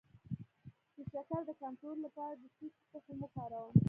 [0.95, 3.71] د شکر د کنټرول لپاره د څه شي تخم وکاروم؟